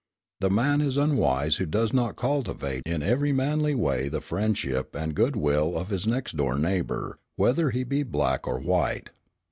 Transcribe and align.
The 0.39 0.49
man 0.49 0.81
is 0.81 0.97
unwise 0.97 1.57
who 1.57 1.67
does 1.67 1.93
not 1.93 2.15
cultivate 2.15 2.81
in 2.87 3.03
every 3.03 3.31
manly 3.31 3.75
way 3.75 4.09
the 4.09 4.19
friendship 4.19 4.95
and 4.95 5.13
good 5.13 5.35
will 5.35 5.77
of 5.77 5.89
his 5.89 6.07
next 6.07 6.35
door 6.35 6.57
neighbour, 6.57 7.19
whether 7.35 7.69
he 7.69 7.83
be 7.83 8.01
black 8.01 8.47
or 8.47 8.57
white. 8.59 9.11